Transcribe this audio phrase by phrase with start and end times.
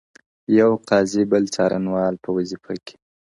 [0.59, 2.95] •یو قاضي بل څارنوال په وظیفه کي..